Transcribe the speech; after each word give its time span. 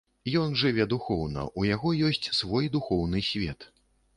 Ён 0.43 0.55
жыве 0.61 0.87
духоўна, 0.93 1.43
у 1.63 1.67
яго 1.75 1.91
ёсць 2.09 2.31
свой 2.39 2.73
духоўны 2.77 3.23
свет. 3.33 3.71